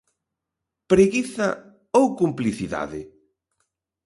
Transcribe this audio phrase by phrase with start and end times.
[0.91, 1.47] Preguiza
[1.99, 2.99] ou complicidade?